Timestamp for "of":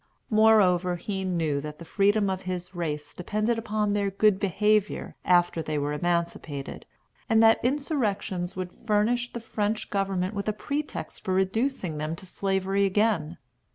2.27-2.41